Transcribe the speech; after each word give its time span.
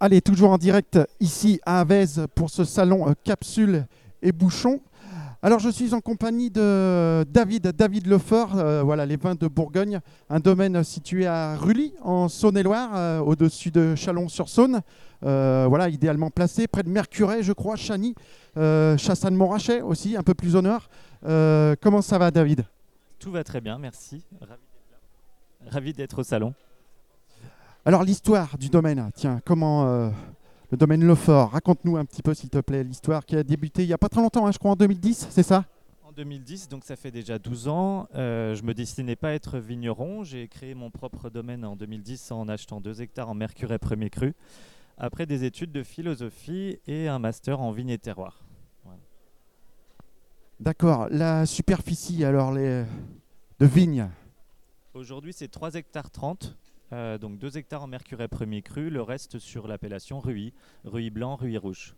Allez, 0.00 0.20
toujours 0.20 0.50
en 0.50 0.58
direct 0.58 0.96
ici 1.18 1.60
à 1.66 1.80
Avez 1.80 2.04
pour 2.36 2.50
ce 2.50 2.62
salon 2.62 3.08
euh, 3.08 3.14
Capsule 3.24 3.84
et 4.22 4.30
Bouchon. 4.30 4.80
Alors, 5.42 5.58
je 5.58 5.68
suis 5.68 5.92
en 5.92 6.00
compagnie 6.00 6.50
de 6.50 7.24
David, 7.28 7.72
David 7.72 8.06
Lefort, 8.06 8.56
euh, 8.56 8.82
voilà, 8.84 9.04
les 9.06 9.16
vins 9.16 9.34
de 9.34 9.48
Bourgogne, 9.48 9.98
un 10.30 10.38
domaine 10.38 10.84
situé 10.84 11.26
à 11.26 11.56
Rully, 11.56 11.94
en 12.00 12.28
Saône-et-Loire, 12.28 12.90
euh, 12.94 13.18
au-dessus 13.18 13.72
de 13.72 13.96
Chalon-sur-Saône. 13.96 14.82
voilà, 15.20 15.88
idéalement 15.88 16.30
placé, 16.30 16.68
près 16.68 16.84
de 16.84 16.90
Mercuret, 16.90 17.42
je 17.42 17.52
crois, 17.52 17.74
Chany, 17.74 18.14
Chassagne-Montrachet 18.54 19.80
aussi, 19.80 20.16
un 20.16 20.22
peu 20.22 20.34
plus 20.34 20.54
au 20.54 20.62
nord. 20.62 20.88
comment 21.80 22.02
ça 22.02 22.18
va, 22.18 22.30
David? 22.30 22.64
Tout 23.18 23.32
va 23.32 23.42
très 23.42 23.60
bien, 23.60 23.78
merci. 23.78 24.22
Ravi 25.66 25.92
d'être 25.92 26.20
au 26.20 26.22
salon. 26.22 26.54
Alors 27.88 28.04
l'histoire 28.04 28.58
du 28.58 28.68
domaine, 28.68 29.10
tiens, 29.14 29.40
comment 29.46 29.86
euh, 29.86 30.10
le 30.70 30.76
domaine 30.76 31.02
Lefort, 31.06 31.52
raconte-nous 31.52 31.96
un 31.96 32.04
petit 32.04 32.20
peu 32.20 32.34
s'il 32.34 32.50
te 32.50 32.58
plaît 32.58 32.84
l'histoire 32.84 33.24
qui 33.24 33.34
a 33.34 33.42
débuté 33.42 33.82
il 33.82 33.86
n'y 33.86 33.94
a 33.94 33.98
pas 33.98 34.10
très 34.10 34.20
longtemps, 34.20 34.46
hein, 34.46 34.52
je 34.52 34.58
crois 34.58 34.72
en 34.72 34.76
2010, 34.76 35.28
c'est 35.30 35.42
ça? 35.42 35.64
En 36.02 36.12
2010, 36.12 36.68
donc 36.68 36.84
ça 36.84 36.96
fait 36.96 37.10
déjà 37.10 37.38
12 37.38 37.68
ans. 37.68 38.06
Euh, 38.14 38.54
je 38.54 38.62
me 38.62 38.74
destinais 38.74 39.16
pas 39.16 39.28
à 39.28 39.32
être 39.32 39.58
vigneron. 39.58 40.22
J'ai 40.22 40.48
créé 40.48 40.74
mon 40.74 40.90
propre 40.90 41.30
domaine 41.30 41.64
en 41.64 41.76
2010 41.76 42.30
en 42.32 42.46
achetant 42.50 42.82
2 42.82 43.00
hectares 43.00 43.30
en 43.30 43.34
mercuret 43.34 43.78
premier 43.78 44.10
cru, 44.10 44.34
après 44.98 45.24
des 45.24 45.44
études 45.44 45.72
de 45.72 45.82
philosophie 45.82 46.80
et 46.86 47.08
un 47.08 47.18
master 47.18 47.58
en 47.58 47.72
vigne 47.72 47.88
et 47.88 47.98
terroir. 47.98 48.42
D'accord. 50.60 51.08
La 51.10 51.46
superficie 51.46 52.22
alors 52.22 52.52
les... 52.52 52.84
de 53.58 53.64
vignes 53.64 54.10
Aujourd'hui 54.92 55.32
c'est 55.32 55.48
3 55.48 55.76
hectares 55.76 56.10
30 56.10 56.54
euh, 56.92 57.18
donc 57.18 57.38
2 57.38 57.56
hectares 57.56 57.82
en 57.82 57.86
mercuret 57.86 58.28
premier 58.28 58.62
cru, 58.62 58.90
le 58.90 59.02
reste 59.02 59.38
sur 59.38 59.68
l'appellation 59.68 60.20
Ruy, 60.20 60.52
Ruy 60.84 61.10
blanc, 61.10 61.36
Ruy 61.36 61.58
rouge. 61.58 61.94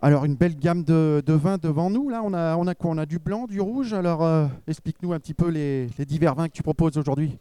Alors 0.00 0.24
une 0.24 0.36
belle 0.36 0.56
gamme 0.56 0.84
de, 0.84 1.22
vins 1.26 1.58
devant 1.58 1.90
nous, 1.90 2.08
là 2.08 2.22
on 2.22 2.34
a, 2.34 2.56
on 2.56 2.66
a 2.66 2.74
quoi? 2.74 2.90
On 2.90 2.98
a 2.98 3.06
du 3.06 3.18
blanc, 3.18 3.46
du 3.46 3.60
rouge, 3.60 3.92
alors 3.92 4.22
euh, 4.22 4.46
explique-nous 4.66 5.12
un 5.12 5.18
petit 5.18 5.34
peu 5.34 5.48
les, 5.48 5.86
divers 5.98 6.34
vins 6.34 6.48
que 6.48 6.52
tu 6.52 6.62
proposes 6.62 6.98
aujourd'hui. 6.98 7.38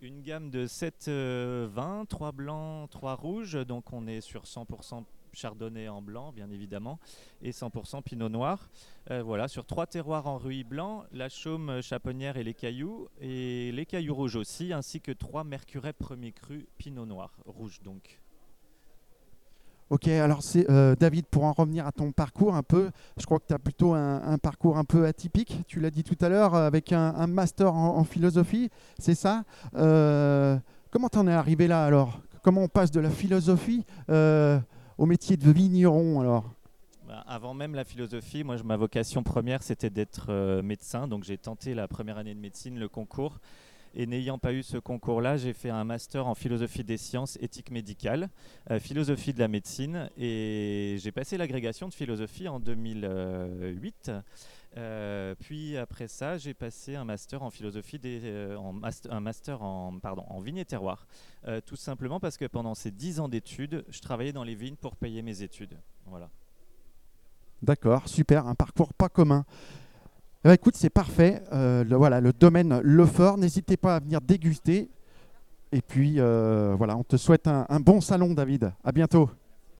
Une 0.00 0.20
gamme 0.22 0.50
de 0.50 0.66
7 0.66 1.06
euh, 1.08 1.68
vins, 1.72 2.04
3 2.08 2.32
blancs, 2.32 2.90
3 2.90 3.14
rouges, 3.14 3.66
donc 3.66 3.92
on 3.92 4.06
est 4.08 4.20
sur 4.20 4.42
100% 4.42 5.04
chardonnay 5.32 5.88
en 5.88 6.02
blanc, 6.02 6.32
bien 6.32 6.50
évidemment, 6.50 6.98
et 7.42 7.50
100% 7.50 8.02
pinot 8.02 8.28
noir. 8.28 8.70
Euh, 9.10 9.22
voilà, 9.22 9.48
sur 9.48 9.66
trois 9.66 9.86
terroirs 9.86 10.26
en 10.26 10.38
ruy 10.38 10.64
blanc, 10.64 11.04
la 11.12 11.28
chaume 11.28 11.82
chaponnière 11.82 12.36
et 12.36 12.44
les 12.44 12.54
cailloux, 12.54 13.08
et 13.20 13.72
les 13.72 13.86
cailloux 13.86 14.14
rouges 14.14 14.36
aussi, 14.36 14.72
ainsi 14.72 15.00
que 15.00 15.12
trois 15.12 15.44
mercurets 15.44 15.92
premier 15.92 16.32
cru 16.32 16.66
pinot 16.78 17.06
noir, 17.06 17.36
rouge 17.46 17.80
donc. 17.82 18.20
Ok, 19.90 20.08
alors 20.08 20.42
c'est 20.42 20.70
euh, 20.70 20.96
David, 20.98 21.26
pour 21.26 21.44
en 21.44 21.52
revenir 21.52 21.86
à 21.86 21.92
ton 21.92 22.12
parcours 22.12 22.54
un 22.54 22.62
peu, 22.62 22.90
je 23.18 23.26
crois 23.26 23.38
que 23.38 23.46
tu 23.46 23.52
as 23.52 23.58
plutôt 23.58 23.92
un, 23.92 24.38
parcours 24.38 24.78
un 24.78 24.84
peu 24.84 25.04
atypique, 25.04 25.58
tu 25.66 25.80
l'as 25.80 25.90
dit 25.90 26.02
tout 26.02 26.16
à 26.22 26.30
l'heure, 26.30 26.54
avec 26.54 26.92
un, 26.92 27.26
master 27.26 27.74
en, 27.74 28.02
philosophie, 28.04 28.70
c'est 28.98 29.14
ça? 29.14 29.44
Euh, 29.76 30.58
Comment 30.90 31.08
t'en 31.08 31.26
es 31.26 31.32
arrivé 31.32 31.68
là 31.68 31.84
alors? 31.84 32.20
Comment 32.42 32.62
on 32.62 32.68
passe 32.68 32.90
de 32.90 33.00
la 33.00 33.10
philosophie 33.10 33.84
au 34.98 35.06
métier 35.06 35.36
de 35.36 35.50
vigneron 35.50 36.20
alors 36.20 36.50
bah, 37.06 37.24
avant 37.26 37.52
même 37.52 37.74
la 37.74 37.84
philosophie, 37.84 38.44
moi, 38.44 38.56
ma 38.64 38.76
vocation 38.76 39.22
première, 39.22 39.62
c'était 39.62 39.90
d'être 39.90 40.26
euh, 40.30 40.62
médecin. 40.62 41.08
Donc, 41.08 41.24
j'ai 41.24 41.36
tenté 41.36 41.74
la 41.74 41.88
première 41.88 42.16
année 42.16 42.34
de 42.34 42.40
médecine, 42.40 42.78
le 42.78 42.88
concours. 42.88 43.40
Et 43.94 44.06
n'ayant 44.06 44.38
pas 44.38 44.52
eu 44.52 44.62
ce 44.62 44.78
concours-là, 44.78 45.36
j'ai 45.36 45.52
fait 45.52 45.70
un 45.70 45.84
master 45.84 46.26
en 46.26 46.34
philosophie 46.34 46.84
des 46.84 46.96
sciences, 46.96 47.36
éthique 47.40 47.70
médicale, 47.70 48.28
euh, 48.70 48.80
philosophie 48.80 49.32
de 49.32 49.38
la 49.38 49.48
médecine. 49.48 50.10
Et 50.16 50.96
j'ai 50.98 51.12
passé 51.12 51.36
l'agrégation 51.36 51.88
de 51.88 51.94
philosophie 51.94 52.48
en 52.48 52.60
2008. 52.60 54.10
Euh, 54.78 55.34
puis 55.38 55.76
après 55.76 56.08
ça, 56.08 56.38
j'ai 56.38 56.54
passé 56.54 56.96
un 56.96 57.04
master 57.04 57.42
en 57.42 57.50
philosophie, 57.50 57.98
des, 57.98 58.20
euh, 58.24 58.58
un 59.10 59.20
master 59.20 59.62
en, 59.62 59.98
pardon, 59.98 60.24
en 60.28 60.44
et 60.44 60.64
terroir. 60.64 61.06
Euh, 61.46 61.60
tout 61.60 61.76
simplement 61.76 62.20
parce 62.20 62.36
que 62.36 62.46
pendant 62.46 62.74
ces 62.74 62.90
dix 62.90 63.20
ans 63.20 63.28
d'études, 63.28 63.84
je 63.88 64.00
travaillais 64.00 64.32
dans 64.32 64.44
les 64.44 64.54
vignes 64.54 64.76
pour 64.76 64.96
payer 64.96 65.22
mes 65.22 65.42
études. 65.42 65.76
Voilà. 66.06 66.30
D'accord, 67.62 68.08
super, 68.08 68.46
un 68.46 68.54
parcours 68.54 68.92
pas 68.92 69.08
commun. 69.08 69.44
Écoute, 70.50 70.74
c'est 70.76 70.90
parfait. 70.90 71.42
le, 71.52 71.94
voilà, 71.94 72.20
le 72.20 72.32
domaine 72.32 72.80
Lefort, 72.82 73.38
n'hésitez 73.38 73.76
pas 73.76 73.96
à 73.96 74.00
venir 74.00 74.20
déguster. 74.20 74.90
Et 75.70 75.80
puis 75.80 76.16
voilà, 76.16 76.96
on 76.96 77.04
te 77.04 77.16
souhaite 77.16 77.46
un 77.46 77.80
bon 77.80 78.00
salon, 78.00 78.34
David. 78.34 78.72
À 78.84 78.92
bientôt. 78.92 79.30